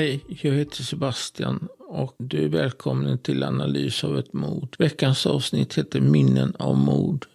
Hej, 0.00 0.24
jag 0.28 0.52
heter 0.52 0.82
Sebastian 0.82 1.68
och 1.88 2.14
du 2.18 2.44
är 2.44 2.48
välkommen 2.48 3.18
till 3.18 3.42
analys 3.42 4.04
av 4.04 4.18
ett 4.18 4.32
mord. 4.32 4.76
Veckans 4.78 5.26
avsnitt 5.26 5.78
heter 5.78 6.00
Minnen 6.00 6.54
av 6.58 6.78
mord. 6.78 7.26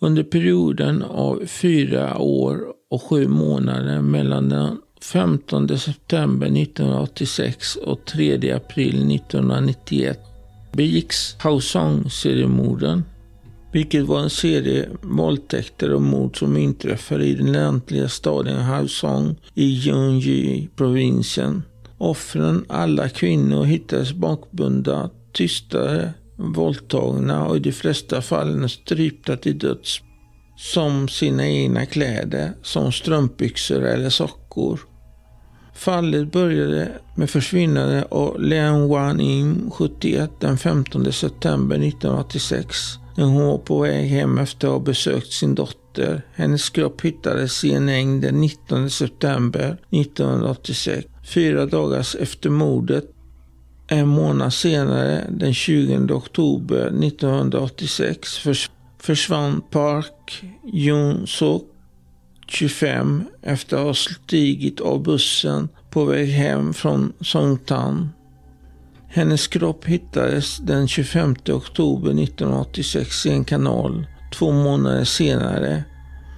Under 0.00 0.22
perioden 0.22 1.02
av 1.02 1.46
fyra 1.46 2.18
år 2.18 2.64
och 2.90 3.02
sju 3.02 3.28
månader 3.28 4.00
mellan 4.00 4.48
den 4.48 4.78
15 5.02 5.78
september 5.78 6.46
1986 6.46 7.76
och 7.76 8.04
3 8.04 8.52
april 8.52 9.14
1991 9.14 10.20
begicks 10.72 11.36
Hausong-seriemorden, 11.38 13.04
vilket 13.72 14.06
var 14.06 14.20
en 14.20 14.30
serie 14.30 14.88
våldtäkter 15.02 15.92
och 15.92 16.02
mord 16.02 16.38
som 16.38 16.56
inträffade 16.56 17.24
i 17.24 17.34
den 17.34 17.52
ländliga 17.52 18.08
staden 18.08 18.62
Hausong 18.62 19.36
i 19.54 19.64
Gyeonggi-provinsen. 19.64 21.62
Offren, 21.98 22.64
alla 22.68 23.08
kvinnor, 23.08 23.64
hittades 23.64 24.12
bakbundna, 24.12 25.10
tystade, 25.32 26.12
våldtagna 26.36 27.46
och 27.46 27.56
i 27.56 27.60
de 27.60 27.72
flesta 27.72 28.22
fallen 28.22 28.68
strypta 28.68 29.36
till 29.36 29.58
döds 29.58 30.00
som 30.56 31.08
sina 31.08 31.46
egna 31.46 31.86
kläder, 31.86 32.52
som 32.62 32.92
strumpbyxor 32.92 33.82
eller 33.82 34.10
sockor. 34.10 34.80
Fallet 35.74 36.32
började 36.32 36.88
med 37.16 37.30
försvinnandet 37.30 38.06
av 38.10 38.40
Leon 38.40 38.88
Wan 38.88 39.20
Im, 39.20 39.70
71, 39.70 40.30
den 40.40 40.58
15 40.58 41.12
september 41.12 41.76
1986 41.76 42.76
när 43.18 43.24
hon 43.24 43.46
var 43.46 43.58
på 43.58 43.80
väg 43.80 44.08
hem 44.08 44.38
efter 44.38 44.68
att 44.68 44.72
ha 44.72 44.80
besökt 44.80 45.32
sin 45.32 45.54
dotter. 45.54 46.22
Hennes 46.34 46.70
kropp 46.70 47.00
hittades 47.00 47.64
i 47.64 47.72
en 47.72 47.88
äng 47.88 48.20
den 48.20 48.40
19 48.40 48.90
september 48.90 49.76
1986. 49.90 51.06
Fyra 51.34 51.66
dagar 51.66 52.06
efter 52.20 52.50
mordet, 52.50 53.04
en 53.88 54.08
månad 54.08 54.52
senare, 54.52 55.24
den 55.30 55.54
20 55.54 56.14
oktober 56.14 56.86
1986, 56.86 58.38
försvann 58.98 59.62
Park 59.70 60.42
Jun-Suk 60.72 61.62
25 62.46 63.24
efter 63.42 63.76
att 63.76 63.82
ha 63.82 63.94
stigit 63.94 64.80
av 64.80 65.02
bussen 65.02 65.68
på 65.90 66.04
väg 66.04 66.28
hem 66.28 66.74
från 66.74 67.12
Songtan. 67.20 68.08
Hennes 69.10 69.46
kropp 69.46 69.84
hittades 69.84 70.58
den 70.58 70.88
25 70.88 71.34
oktober 71.48 72.10
1986 72.10 73.26
i 73.26 73.30
en 73.30 73.44
kanal. 73.44 74.06
Två 74.34 74.52
månader 74.52 75.04
senare, 75.04 75.84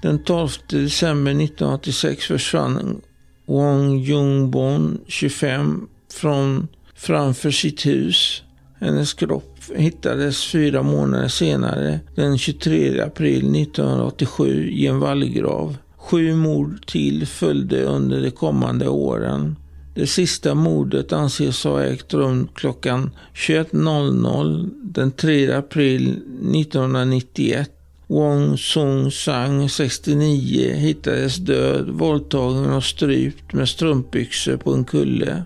den 0.03 0.25
12 0.25 0.49
december 0.69 1.31
1986 1.31 2.25
försvann 2.25 3.01
Wong 3.47 3.99
Jungbon, 3.99 5.01
25, 5.07 5.89
från 6.13 6.69
framför 6.95 7.51
sitt 7.51 7.87
hus. 7.87 8.43
Hennes 8.81 9.15
kropp 9.15 9.59
hittades 9.75 10.45
fyra 10.45 10.83
månader 10.83 11.29
senare, 11.29 12.01
den 12.15 12.39
23 12.39 13.01
april 13.01 13.63
1987, 13.63 14.71
i 14.71 14.87
en 14.87 15.01
vallgrav. 15.01 15.77
Sju 15.97 16.35
mord 16.35 16.87
till 16.87 17.27
följde 17.27 17.85
under 17.85 18.23
de 18.23 18.31
kommande 18.31 18.89
åren. 18.89 19.57
Det 19.95 20.07
sista 20.07 20.55
mordet 20.55 21.13
anses 21.13 21.65
ha 21.65 21.83
ägt 21.83 22.15
rum 22.15 22.49
klockan 22.55 23.11
21.00 23.35 24.71
den 24.83 25.13
3 25.13 25.53
april 25.53 26.11
1991. 26.11 27.71
Wong 28.07 28.59
Sung 28.59 29.11
Sang, 29.11 29.69
69, 29.69 30.75
hittades 30.75 31.37
död, 31.37 31.89
våldtagen 31.89 32.73
och 32.73 32.85
strypt 32.85 33.53
med 33.53 33.69
strumpbyxor 33.69 34.57
på 34.57 34.75
en 34.75 34.85
kulle. 34.85 35.45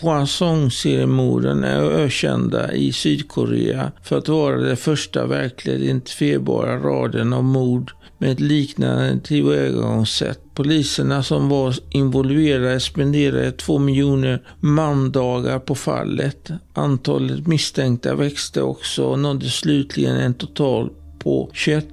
Hwasong-seriemorden 0.00 1.64
är 1.64 1.82
ökända 1.82 2.72
i 2.72 2.92
Sydkorea 2.92 3.92
för 4.02 4.18
att 4.18 4.28
vara 4.28 4.56
det 4.56 4.76
första 4.76 5.26
verkligt 5.26 5.80
identifierbara 5.80 6.78
raden 6.78 7.32
av 7.32 7.44
mord 7.44 7.92
med 8.18 8.32
ett 8.32 8.40
liknande 8.40 9.20
tillvägagångssätt. 9.20 10.40
Poliserna 10.54 11.22
som 11.22 11.48
var 11.48 11.74
involverade 11.90 12.80
spenderade 12.80 13.52
två 13.52 13.78
miljoner 13.78 14.42
mandagar 14.60 15.58
på 15.58 15.74
fallet. 15.74 16.50
Antalet 16.74 17.46
misstänkta 17.46 18.14
växte 18.14 18.62
också 18.62 19.04
och 19.04 19.18
nådde 19.18 19.50
slutligen 19.50 20.16
en 20.16 20.34
total 20.34 20.90
på 21.22 21.50
21 21.52 21.86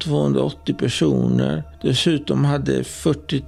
280 0.00 0.74
personer. 0.74 1.62
Dessutom 1.82 2.44
hade 2.44 2.84
40 2.84 3.42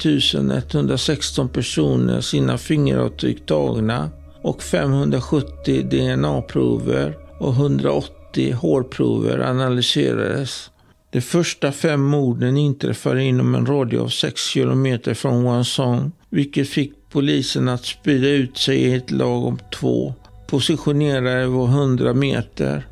116 0.73 1.49
personer 1.49 2.21
sina 2.21 2.59
fingeravtryck 2.59 3.47
tagna 3.47 4.11
och 4.43 4.63
570 4.63 5.83
DNA-prover 5.83 7.17
och 7.39 7.53
180 7.53 8.53
hårprover 8.53 9.39
analyserades. 9.39 10.71
De 11.11 11.21
första 11.21 11.73
fem 11.73 12.03
morden 12.03 12.57
inträffade 12.57 13.23
inom 13.23 13.55
en 13.55 13.67
radie 13.67 14.01
av 14.01 14.09
6 14.09 14.41
kilometer 14.43 15.15
från 15.15 15.45
Wansong, 15.45 16.13
vilket 16.31 16.69
fick 16.69 16.93
polisen 17.11 17.69
att 17.69 17.85
sprida 17.85 18.29
ut 18.29 18.59
sig 18.59 18.77
i 18.77 18.95
ett 18.95 19.11
lag 19.11 19.45
om 19.45 19.59
två, 19.75 20.15
positionerade 20.47 21.47
var 21.47 21.67
100 21.67 22.15
meter. 22.15 22.87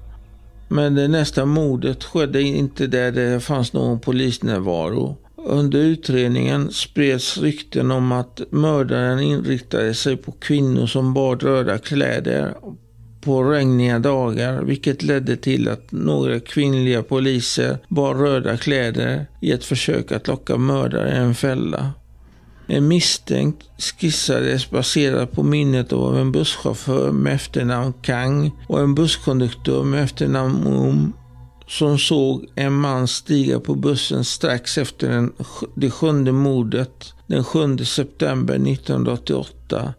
Men 0.69 0.95
det 0.95 1.09
nästa 1.09 1.45
mordet 1.45 2.05
skedde 2.05 2.43
inte 2.43 2.87
där 2.87 3.13
det 3.13 3.41
fanns 3.41 3.73
någon 3.73 4.01
polisnärvaro. 4.01 5.17
Under 5.37 5.79
utredningen 5.79 6.71
spreds 6.71 7.39
rykten 7.39 7.91
om 7.91 8.13
att 8.13 8.41
mördaren 8.51 9.21
inriktade 9.21 9.95
sig 9.95 10.17
på 10.17 10.33
kvinnor 10.33 10.87
som 10.87 11.15
bar 11.15 11.37
röda 11.37 11.79
kläder 11.79 12.55
på 13.21 13.45
regniga 13.45 13.99
dagar, 13.99 14.63
vilket 14.63 15.03
ledde 15.03 15.37
till 15.37 15.69
att 15.69 15.93
några 15.93 16.41
kvinnliga 16.41 17.03
poliser 17.03 17.79
bar 17.89 18.15
röda 18.15 18.57
kläder 18.57 19.27
i 19.41 19.53
ett 19.53 19.65
försök 19.65 20.13
att 20.13 20.27
locka 20.27 20.57
mördaren 20.57 21.13
i 21.13 21.27
en 21.27 21.35
fälla. 21.35 21.93
En 22.71 22.89
misstänkt 22.89 23.65
skissades 23.79 24.71
baserat 24.71 25.33
på 25.33 25.43
minnet 25.43 25.93
av 25.93 26.19
en 26.19 26.33
busschaufför 26.33 27.13
med 27.13 27.35
efternamn 27.35 27.93
Kang 28.03 28.51
och 28.69 28.81
en 28.81 28.95
busskonduktör 28.95 29.85
med 29.85 30.05
efternamn 30.05 30.67
Um 30.67 31.13
som 31.69 31.99
såg 31.99 32.47
en 32.55 32.73
man 32.73 33.09
stiga 33.09 33.61
på 33.61 33.75
bussen 33.75 34.25
strax 34.25 34.79
efter 34.79 35.09
den, 35.09 35.33
det 35.75 35.91
sjunde 35.91 36.33
mordet 36.33 37.15
den 37.27 37.45
7 37.45 37.79
september 37.79 38.55
1988. 38.55 39.95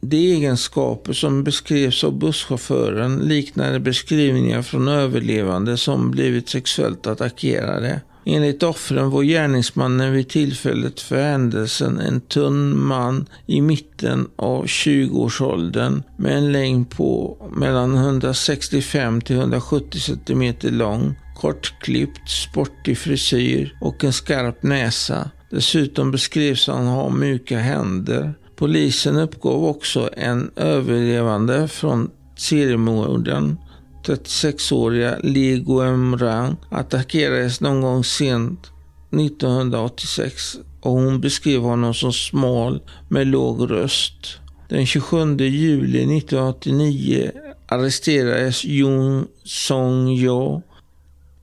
De 0.00 0.16
egenskaper 0.16 1.12
som 1.12 1.44
beskrevs 1.44 2.04
av 2.04 2.18
busschauffören 2.18 3.16
liknade 3.16 3.80
beskrivningar 3.80 4.62
från 4.62 4.88
överlevande 4.88 5.76
som 5.76 6.10
blivit 6.10 6.48
sexuellt 6.48 7.06
attackerade. 7.06 8.00
Enligt 8.30 8.62
offren 8.62 9.10
var 9.10 9.22
gärningsmannen 9.22 10.12
vid 10.12 10.28
tillfället 10.28 11.00
för 11.00 11.22
händelsen 11.22 12.00
en 12.00 12.20
tunn 12.20 12.78
man 12.86 13.26
i 13.46 13.60
mitten 13.60 14.28
av 14.36 14.64
20-årsåldern 14.64 16.02
med 16.16 16.36
en 16.36 16.52
längd 16.52 16.90
på 16.90 17.36
mellan 17.52 17.96
165 17.96 19.20
till 19.20 19.36
170 19.36 20.00
cm 20.00 20.54
lång, 20.62 21.14
kortklippt, 21.36 22.30
sportig 22.30 22.98
frisyr 22.98 23.78
och 23.80 24.04
en 24.04 24.12
skarp 24.12 24.62
näsa. 24.62 25.30
Dessutom 25.50 26.10
beskrevs 26.10 26.66
han 26.66 26.86
ha 26.86 27.10
mjuka 27.10 27.58
händer. 27.58 28.34
Polisen 28.56 29.16
uppgav 29.16 29.64
också 29.64 30.10
en 30.16 30.50
överlevande 30.56 31.68
från 31.68 32.10
seriemorden 32.36 33.56
36-åriga 34.04 35.18
Li 35.22 35.58
Guemran 35.58 36.56
attackerades 36.70 37.60
någon 37.60 37.80
gång 37.80 38.04
sent 38.04 38.70
1986 39.10 40.56
och 40.80 40.92
hon 40.92 41.20
beskrev 41.20 41.60
honom 41.60 41.94
som 41.94 42.12
smal 42.12 42.80
med 43.08 43.26
låg 43.26 43.70
röst. 43.70 44.40
Den 44.68 44.86
27 44.86 45.36
juli 45.36 46.18
1989 46.18 47.30
arresterades 47.68 48.64
Jung 48.64 49.26
Song 49.44 50.08
Yo, 50.08 50.62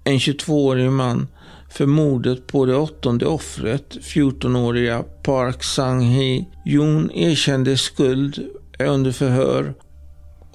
en 0.03 0.17
22-årig 0.17 0.91
man, 0.91 1.27
för 1.69 1.85
mordet 1.85 2.47
på 2.47 2.65
det 2.65 2.75
åttonde 2.75 3.25
offret, 3.25 3.97
14-åriga 4.01 5.03
Park 5.23 5.63
Sang-hee. 5.63 6.45
Jung 6.65 7.11
erkände 7.13 7.77
skuld 7.77 8.39
under 8.79 9.11
förhör 9.11 9.73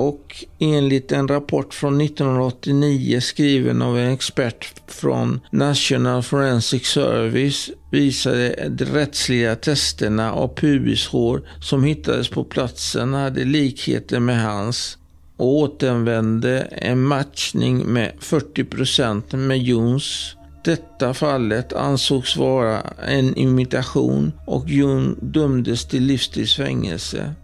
och 0.00 0.44
enligt 0.58 1.12
en 1.12 1.28
rapport 1.28 1.74
från 1.74 2.00
1989 2.00 3.20
skriven 3.20 3.82
av 3.82 3.98
en 3.98 4.12
expert 4.12 4.72
från 4.86 5.40
National 5.50 6.22
Forensic 6.22 6.86
Service 6.86 7.70
visade 7.90 8.68
de 8.68 8.84
rättsliga 8.84 9.56
testerna 9.56 10.32
av 10.32 10.54
pubishår 10.54 11.42
som 11.62 11.84
hittades 11.84 12.28
på 12.28 12.44
platsen 12.44 13.14
hade 13.14 13.44
likheter 13.44 14.20
med 14.20 14.42
hans 14.42 14.98
och 15.36 15.54
återanvände 15.58 16.60
en 16.60 17.00
matchning 17.00 17.78
med 17.78 18.12
40 18.18 18.64
procent 18.64 19.32
med 19.32 19.58
Jons. 19.58 20.36
Detta 20.64 21.14
fallet 21.14 21.72
ansågs 21.72 22.36
vara 22.36 22.80
en 23.08 23.36
imitation 23.36 24.32
och 24.46 24.64
Jon 24.68 25.18
dömdes 25.22 25.84
till 25.84 26.02
livstidsfängelse. 26.02 27.34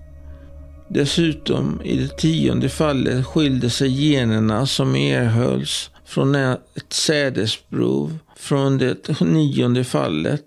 Dessutom 0.88 1.80
i 1.84 1.96
det 1.96 2.16
tionde 2.18 2.68
fallet 2.68 3.26
skilde 3.26 3.70
sig 3.70 3.88
generna 3.88 4.66
som 4.66 4.96
erhölls 4.96 5.90
från 6.04 6.34
ett 6.34 6.92
sädesprov 6.92 8.18
från 8.36 8.78
det 8.78 9.20
nionde 9.20 9.84
fallet. 9.84 10.42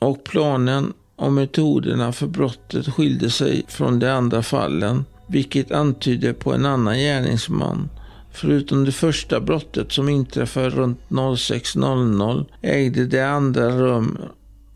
Och 0.00 0.24
planen 0.24 0.92
och 1.16 1.32
metoderna 1.32 2.12
för 2.12 2.26
brottet 2.26 2.88
skilde 2.88 3.30
sig 3.30 3.64
från 3.68 3.98
de 3.98 4.08
andra 4.08 4.42
fallen, 4.42 5.04
vilket 5.28 5.72
antyder 5.72 6.32
på 6.32 6.52
en 6.52 6.66
annan 6.66 6.98
gärningsman. 6.98 7.88
Förutom 8.32 8.84
det 8.84 8.92
första 8.92 9.40
brottet 9.40 9.92
som 9.92 10.08
inträffade 10.08 10.70
runt 10.70 10.98
06.00 11.08 12.46
ägde 12.62 13.06
det 13.06 13.28
andra 13.28 13.70
rum 13.70 14.18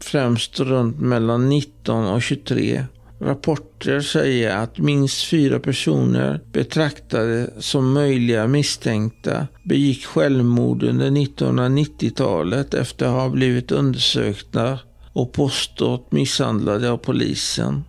främst 0.01 0.61
runt 0.61 1.01
mellan 1.01 1.49
19 1.49 2.07
och 2.07 2.23
23. 2.23 2.85
Rapporter 3.21 4.01
säger 4.01 4.57
att 4.57 4.79
minst 4.79 5.25
fyra 5.25 5.61
personer 5.61 6.41
betraktade 6.53 7.51
som 7.59 7.93
möjliga 7.93 8.47
misstänkta 8.47 9.47
begick 9.65 10.05
självmord 10.05 10.83
under 10.83 11.11
1990-talet 11.11 12.75
efter 12.75 13.07
att 13.07 13.13
ha 13.13 13.29
blivit 13.29 13.73
undersökta 13.73 14.79
och 15.13 15.33
påstått 15.33 16.13
misshandlade 16.13 16.91
av 16.91 16.97
polisen. 16.97 17.85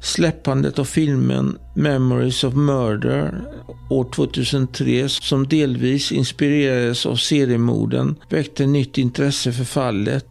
Släppandet 0.00 0.78
av 0.78 0.84
filmen 0.84 1.58
Memories 1.74 2.44
of 2.44 2.54
Murder 2.54 3.42
år 3.90 4.10
2003 4.14 5.08
som 5.08 5.48
delvis 5.48 6.12
inspirerades 6.12 7.06
av 7.06 7.16
seriemorden 7.16 8.16
väckte 8.30 8.66
nytt 8.66 8.98
intresse 8.98 9.52
för 9.52 9.64
fallet. 9.64 10.26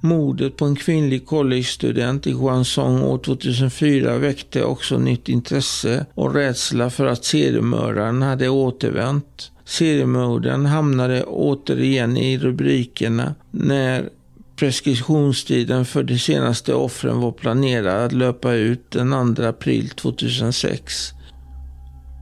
Mordet 0.00 0.56
på 0.56 0.64
en 0.64 0.76
kvinnlig 0.76 1.26
collegestudent 1.26 2.26
i 2.26 2.32
Guangzhou 2.32 3.02
år 3.02 3.18
2004 3.18 4.18
väckte 4.18 4.64
också 4.64 4.98
nytt 4.98 5.28
intresse 5.28 6.06
och 6.14 6.34
rädsla 6.34 6.90
för 6.90 7.06
att 7.06 7.24
seriemördaren 7.24 8.22
hade 8.22 8.48
återvänt. 8.48 9.50
Seriemördaren 9.64 10.66
hamnade 10.66 11.24
återigen 11.24 12.16
i 12.16 12.38
rubrikerna 12.38 13.34
när 13.50 14.08
Preskriptionstiden 14.56 15.84
för 15.84 16.02
de 16.02 16.18
senaste 16.18 16.74
offren 16.74 17.20
var 17.20 17.32
planerad 17.32 18.04
att 18.04 18.12
löpa 18.12 18.52
ut 18.52 18.90
den 18.90 19.34
2 19.34 19.42
april 19.42 19.88
2006. 19.88 21.12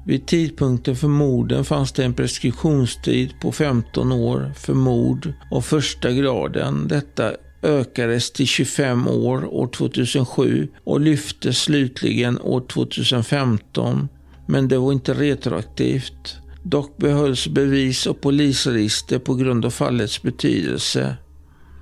Vid 0.06 0.26
tidpunkten 0.26 0.96
för 0.96 1.08
morden 1.08 1.64
fanns 1.64 1.92
det 1.92 2.04
en 2.04 2.14
preskriptionstid 2.14 3.30
på 3.40 3.52
15 3.52 4.12
år 4.12 4.52
för 4.56 4.74
mord 4.74 5.32
av 5.50 5.60
första 5.60 6.12
graden. 6.12 6.88
Detta 6.88 7.32
ökades 7.64 8.32
till 8.32 8.46
25 8.46 9.08
år 9.08 9.44
år 9.44 9.66
2007 9.66 10.68
och 10.84 11.00
lyftes 11.00 11.58
slutligen 11.58 12.40
år 12.40 12.64
2015. 12.72 14.08
Men 14.46 14.68
det 14.68 14.78
var 14.78 14.92
inte 14.92 15.14
retroaktivt. 15.14 16.36
Dock 16.62 16.96
behölls 16.96 17.48
bevis 17.48 18.06
och 18.06 18.20
polisregister 18.20 19.18
på 19.18 19.34
grund 19.34 19.64
av 19.64 19.70
fallets 19.70 20.22
betydelse. 20.22 21.16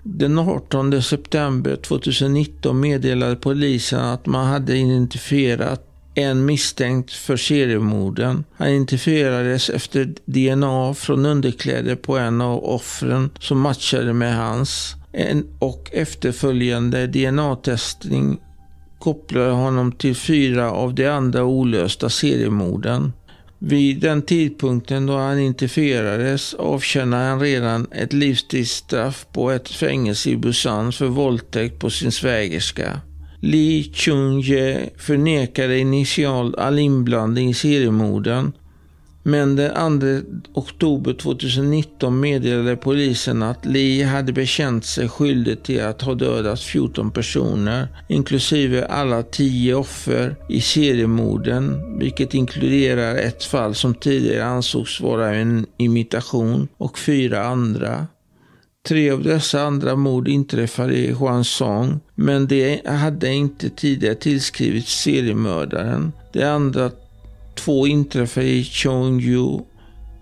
Den 0.02 0.38
18 0.38 1.02
september 1.02 1.76
2019 1.76 2.81
meddelade 2.81 3.37
polisen 3.37 4.00
att 4.00 4.26
man 4.26 4.46
hade 4.46 4.76
identifierat 4.76 5.88
en 6.14 6.44
misstänkt 6.44 7.12
för 7.12 7.37
seriemorden. 7.37 8.44
Han 8.56 8.69
identifierades 8.69 9.70
efter 9.70 10.14
DNA 10.25 10.94
från 10.94 11.26
underkläder 11.26 11.96
på 11.96 12.19
en 12.19 12.40
av 12.40 12.64
offren 12.64 13.31
som 13.40 13.61
matchade 13.61 14.12
med 14.12 14.37
hans. 14.37 14.96
En 15.12 15.47
och 15.59 15.91
efterföljande 15.93 17.06
DNA-testning 17.06 18.38
kopplade 18.99 19.50
honom 19.50 19.93
till 19.93 20.14
fyra 20.14 20.70
av 20.70 20.94
de 20.94 21.06
andra 21.06 21.44
olösta 21.44 22.11
seriemorden. 22.11 23.12
Vid 23.59 24.00
den 24.00 24.23
tidpunkten 24.23 25.06
då 25.06 25.17
han 25.17 25.38
interferades 25.38 26.55
avtjänade 26.55 27.25
han 27.25 27.41
redan 27.41 27.87
ett 27.93 28.12
livstidsstraff 28.12 29.26
på 29.32 29.50
ett 29.50 29.69
fängelse 29.69 30.31
i 30.31 30.37
Busan 30.37 30.93
för 30.93 31.06
våldtäkt 31.06 31.79
på 31.79 31.91
sin 31.91 32.12
svägerska. 32.12 33.00
Lee 33.41 33.82
Chung-jae 33.82 34.91
förnekade 34.97 35.79
initialt 35.79 36.56
all 36.56 36.79
inblandning 36.79 37.50
i 37.50 37.55
seriemorden 37.55 38.53
men 39.23 39.57
den 39.57 40.01
2 40.01 40.61
oktober 40.61 41.13
2019 41.13 42.21
meddelade 42.21 42.77
polisen 42.77 43.43
att 43.43 43.67
Lee 43.67 44.05
hade 44.05 44.33
bekänt 44.33 44.85
sig 44.85 45.09
skyldig 45.09 45.63
till 45.63 45.83
att 45.83 46.03
ha 46.03 46.15
dödat 46.15 46.61
14 46.61 47.11
personer, 47.11 47.89
inklusive 48.09 48.85
alla 48.87 49.23
10 49.23 49.75
offer 49.75 50.37
i 50.49 50.61
seriemorden, 50.61 51.83
vilket 51.99 52.35
inkluderar 52.35 53.17
ett 53.17 53.45
fall 53.45 53.75
som 53.75 53.95
tidigare 53.95 54.45
ansågs 54.45 55.01
vara 55.01 55.35
en 55.35 55.67
imitation 55.79 56.69
och 56.77 56.99
fyra 56.99 57.45
andra. 57.45 58.07
Tre 58.89 59.11
av 59.11 59.23
dessa 59.23 59.63
andra 59.63 59.97
mord 59.97 60.29
inträffade 60.29 60.95
i 60.95 61.13
Huansong, 61.13 62.01
men 62.15 62.47
det 62.47 62.87
hade 62.87 63.29
inte 63.29 63.71
tidigare 63.71 64.15
tillskrivits 64.15 65.03
seriemördaren. 65.03 66.12
De 66.33 66.45
andra 66.45 66.91
två 67.64 67.87
inträffade 67.87 68.47
i 68.47 68.64
Cheongju. 68.64 69.59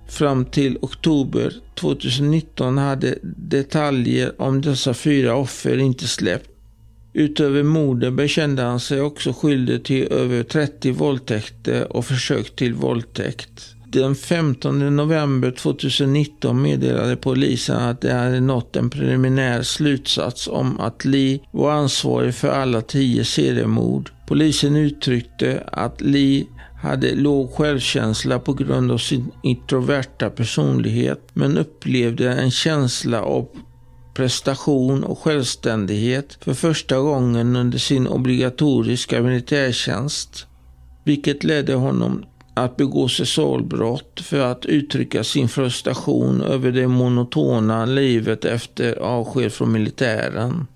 Fram 0.09 0.45
till 0.45 0.79
oktober 0.83 1.53
2019 1.75 2.79
hade 2.79 3.19
detaljer 3.23 4.43
om 4.43 4.61
dessa 4.61 4.95
fyra 4.95 5.37
offer 5.37 5.79
inte 5.79 6.09
släppt. 6.09 6.51
Utöver 7.13 7.63
morden 7.63 8.17
bekände 8.17 8.63
han 8.63 8.81
sig 8.81 9.01
också 9.01 9.33
skyldig 9.33 9.85
till 9.85 10.13
över 10.13 10.43
30 10.43 10.93
våldtäkter 10.93 11.97
och 11.97 12.07
försök 12.07 12.57
till 12.57 12.75
våldtäkt. 12.75 13.75
Den 13.87 14.15
15 14.15 14.97
november 14.97 15.51
2019 15.51 16.63
meddelade 16.63 17.17
polisen 17.17 17.77
att 17.77 18.01
de 18.01 18.13
hade 18.13 18.41
nått 18.41 18.77
en 18.77 18.91
preliminär 18.91 19.63
slutsats 19.63 20.49
om 20.49 20.81
att 20.81 21.05
Lee 21.05 21.39
var 21.53 21.73
ansvarig 21.73 22.35
för 22.35 22.49
alla 22.49 22.81
tio 22.81 23.25
seriemord. 23.25 24.11
Polisen 24.27 24.77
uttryckte 24.77 25.63
att 25.67 26.01
Lee 26.01 26.45
hade 26.81 27.15
låg 27.15 27.53
självkänsla 27.53 28.39
på 28.39 28.53
grund 28.53 28.93
av 28.93 28.99
sin 28.99 29.31
introverta 29.43 30.31
personlighet 30.31 31.21
men 31.33 31.59
upplevde 31.59 32.33
en 32.33 32.51
känsla 32.51 33.23
av 33.23 33.49
prestation 34.15 35.05
och 35.05 35.19
självständighet 35.19 36.39
för 36.41 36.55
första 36.55 36.99
gången 36.99 37.57
under 37.57 37.79
sin 37.79 38.07
obligatoriska 38.07 39.23
militärtjänst. 39.23 40.47
Vilket 41.05 41.45
ledde 41.45 41.75
honom 41.75 42.25
att 42.55 42.77
begå 42.77 43.09
sexualbrott 43.09 44.21
för 44.21 44.41
att 44.41 44.67
uttrycka 44.67 45.25
sin 45.25 45.49
frustration 45.49 46.43
över 46.43 46.73
det 46.73 46.89
monotona 46.89 47.87
livet 47.87 48.45
efter 48.45 48.99
avsked 48.99 49.53
från 49.53 49.73
militären. 49.73 50.67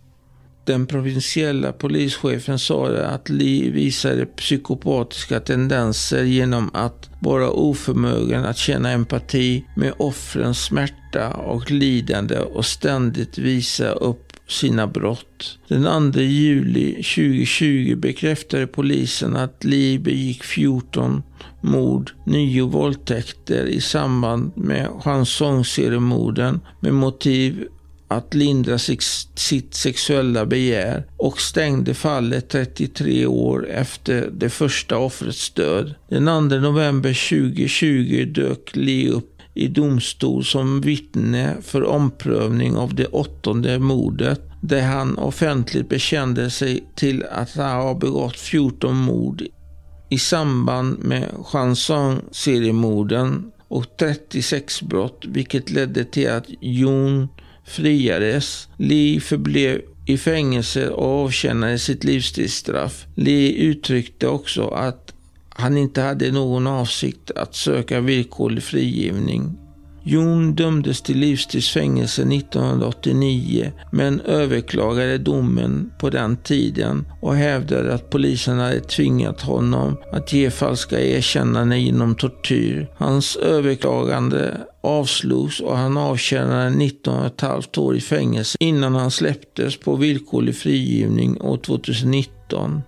Den 0.65 0.87
provinsiella 0.87 1.73
polischefen 1.73 2.59
sa 2.59 2.89
att 2.89 3.29
Lee 3.29 3.71
visade 3.71 4.27
psykopatiska 4.27 5.41
tendenser 5.41 6.23
genom 6.23 6.71
att 6.75 7.11
vara 7.21 7.51
oförmögen 7.51 8.45
att 8.45 8.57
känna 8.57 8.91
empati 8.91 9.65
med 9.77 9.93
offrens 9.97 10.65
smärta 10.65 11.31
och 11.31 11.71
lidande 11.71 12.39
och 12.39 12.67
ständigt 12.67 13.39
visa 13.39 13.93
upp 13.93 14.33
sina 14.49 14.87
brott. 14.87 15.59
Den 15.69 16.13
2 16.13 16.21
juli 16.21 16.93
2020 16.95 17.97
bekräftade 17.97 18.67
polisen 18.67 19.37
att 19.37 19.65
Lee 19.65 19.99
begick 19.99 20.45
14 20.45 21.23
mord, 21.61 22.11
nio 22.27 22.63
våldtäkter 22.63 23.67
i 23.67 23.81
samband 23.81 24.53
med 24.57 24.89
chansongseremorden 25.03 26.61
med 26.81 26.95
motiv 26.95 27.69
att 28.17 28.35
lindra 28.35 28.79
sitt 28.79 29.75
sexuella 29.75 30.47
begär 30.47 31.07
och 31.17 31.41
stängde 31.41 31.95
fallet 31.95 32.49
33 32.49 33.27
år 33.27 33.71
efter 33.71 34.31
det 34.33 34.51
första 34.51 34.99
offrets 34.99 35.51
död. 35.51 35.95
Den 36.09 36.51
2 36.51 36.57
november 36.57 37.31
2020 37.31 38.33
dök 38.35 38.77
Lee 38.77 39.11
upp 39.11 39.35
i 39.55 39.69
domstol 39.69 40.45
som 40.45 40.81
vittne 40.81 41.57
för 41.63 41.85
omprövning 41.85 42.77
av 42.77 42.95
det 42.95 43.07
åttonde 43.07 43.79
mordet 43.79 44.41
där 44.61 44.83
han 44.83 45.19
offentligt 45.19 45.89
bekände 45.89 46.51
sig 46.51 46.85
till 46.95 47.25
att 47.31 47.55
han 47.55 47.71
har 47.71 47.95
begått 47.95 48.37
14 48.37 48.97
mord 48.97 49.43
i 50.09 50.19
samband 50.19 51.05
med 51.05 51.29
Chanson-seriemorden 51.45 53.51
och 53.69 53.97
36 53.97 54.83
brott 54.83 55.25
vilket 55.29 55.71
ledde 55.71 56.05
till 56.05 56.31
att 56.31 56.47
Jon 56.61 57.29
friades. 57.65 58.69
Lee 58.77 59.21
förblev 59.21 59.81
i 60.07 60.19
fängelse 60.19 60.89
och 60.89 61.25
avtjänade 61.25 61.79
sitt 61.79 62.05
livstidsstraff. 62.05 63.07
Lee 63.15 63.53
uttryckte 63.53 64.29
också 64.29 64.69
att 64.69 65.15
han 65.49 65.77
inte 65.77 66.01
hade 66.01 66.33
någon 66.33 66.67
avsikt 66.67 67.31
att 67.31 67.55
söka 67.55 68.01
villkorlig 68.01 68.63
frigivning. 68.63 69.57
Jon 70.07 70.55
dömdes 70.55 71.03
till 71.03 71.19
livstidsfängelse 71.19 72.23
1989 72.23 73.73
men 73.93 74.21
överklagade 74.21 75.19
domen 75.19 75.91
på 75.99 76.11
den 76.11 76.37
tiden 76.37 77.07
och 77.21 77.37
hävdade 77.37 77.95
att 77.95 78.11
polisen 78.11 78.59
hade 78.59 78.81
tvingat 78.81 79.41
honom 79.41 79.97
att 80.13 80.33
ge 80.33 80.51
falska 80.51 81.01
erkännanden 81.01 81.83
genom 81.83 82.15
tortyr. 82.15 82.89
Hans 82.97 83.37
överklagande 83.37 84.57
avslogs 84.85 85.61
och 85.61 85.77
han 85.77 85.97
avtjänade 85.97 86.71
19,5 86.71 87.79
år 87.79 87.97
i 87.97 88.01
fängelse 88.01 88.57
innan 88.61 88.95
han 88.95 89.11
släpptes 89.11 89.77
på 89.77 89.97
villkorlig 89.97 90.57
frigivning 90.57 91.41
år 91.41 91.57
2019. 91.57 92.83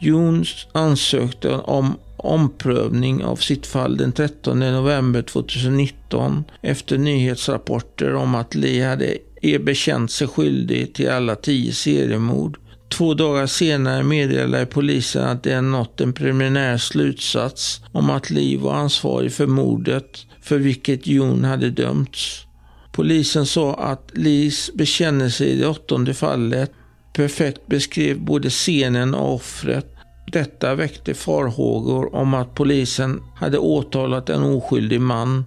Jones 0.00 0.66
ansökte 0.72 1.54
om 1.54 1.94
omprövning 2.16 3.24
av 3.24 3.36
sitt 3.36 3.66
fall 3.66 3.96
den 3.96 4.12
13 4.12 4.58
november 4.58 5.22
2019 5.22 6.44
efter 6.62 6.98
nyhetsrapporter 6.98 8.14
om 8.14 8.34
att 8.34 8.54
Lee 8.54 8.88
hade 8.88 9.16
e-, 9.42 9.58
bekänt 9.58 10.10
sig 10.10 10.28
skyldig 10.28 10.94
till 10.94 11.10
alla 11.10 11.34
tio 11.34 11.72
seriemord. 11.72 12.58
Två 12.88 13.14
dagar 13.14 13.46
senare 13.46 14.02
meddelade 14.02 14.66
polisen 14.66 15.24
att 15.24 15.42
de 15.42 15.60
nått 15.60 16.00
en 16.00 16.12
preliminär 16.12 16.78
slutsats 16.78 17.80
om 17.92 18.10
att 18.10 18.30
Lee 18.30 18.58
var 18.58 18.74
ansvarig 18.74 19.32
för 19.32 19.46
mordet 19.46 20.26
för 20.40 20.58
vilket 20.58 21.06
Jon 21.06 21.44
hade 21.44 21.70
dömts. 21.70 22.46
Polisen 22.92 23.46
sa 23.46 23.74
att 23.74 24.10
Lis 24.14 24.70
bekännelse 24.74 25.44
i 25.44 25.58
det 25.58 25.66
åttonde 25.66 26.14
fallet 26.14 26.72
perfekt 27.12 27.66
beskrev 27.66 28.20
både 28.20 28.50
scenen 28.50 29.14
och 29.14 29.34
offret 29.34 29.96
detta 30.32 30.74
väckte 30.74 31.14
farhågor 31.14 32.14
om 32.14 32.34
att 32.34 32.54
polisen 32.54 33.22
hade 33.34 33.58
åtalat 33.58 34.30
en 34.30 34.42
oskyldig 34.42 35.00
man. 35.00 35.44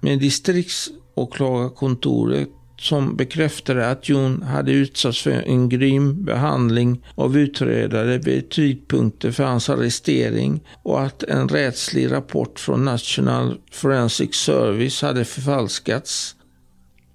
Men 0.00 0.18
distriktsåklagarkontoret 0.18 2.48
som 2.82 3.16
bekräftade 3.16 3.90
att 3.90 4.08
Jon 4.08 4.42
hade 4.42 4.72
utsatts 4.72 5.22
för 5.22 5.30
en 5.30 5.68
grym 5.68 6.24
behandling 6.24 7.04
av 7.14 7.38
utredare 7.38 8.18
vid 8.18 8.50
tidpunkten 8.50 9.32
för 9.32 9.44
hans 9.44 9.70
arrestering 9.70 10.60
och 10.82 11.02
att 11.02 11.22
en 11.22 11.48
rättslig 11.48 12.12
rapport 12.12 12.60
från 12.60 12.84
National 12.84 13.58
Forensic 13.72 14.34
Service 14.34 15.02
hade 15.02 15.24
förfalskats. 15.24 16.36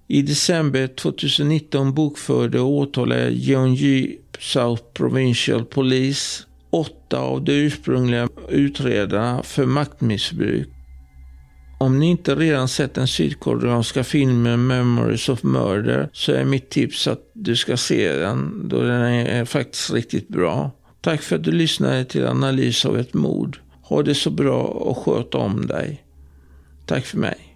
I 0.08 0.22
december 0.22 0.88
2019 0.88 1.94
bokförde 1.94 2.60
och 2.60 2.72
åtalade 2.72 3.30
Jeonji 3.30 4.20
South 4.40 4.84
Provincial 4.94 5.66
Police 5.66 6.44
åtta 6.70 7.20
av 7.20 7.44
de 7.44 7.52
ursprungliga 7.54 8.30
utredarna 8.50 9.44
för 9.44 9.66
maktmissbruk. 9.66 10.70
Om 11.80 12.00
ni 12.00 12.06
inte 12.06 12.36
redan 12.36 12.68
sett 12.68 12.94
den 12.94 13.08
sydkoreanska 13.08 14.04
filmen 14.04 14.68
Memories 14.68 15.30
of 15.30 15.44
Murder 15.44 16.10
så 16.14 16.32
är 16.32 16.46
mitt 16.46 16.70
tips 16.70 17.08
att 17.08 17.32
du 17.34 17.56
ska 17.56 17.78
se 17.78 18.14
den 18.14 18.70
då 18.70 18.82
den 18.82 19.02
är 19.02 19.46
faktiskt 19.46 19.94
riktigt 19.94 20.28
bra. 20.28 20.72
Tack 21.02 21.22
för 21.22 21.36
att 21.36 21.44
du 21.44 21.52
lyssnade 21.52 22.06
till 22.06 22.26
analys 22.26 22.86
av 22.86 22.98
ett 22.98 23.14
mord. 23.14 23.60
Ha 23.82 24.04
det 24.04 24.16
så 24.16 24.30
bra 24.30 24.62
och 24.64 24.98
sköt 24.98 25.36
om 25.36 25.68
dig. 25.68 26.04
Tack 26.86 27.06
för 27.06 27.18
mig. 27.18 27.47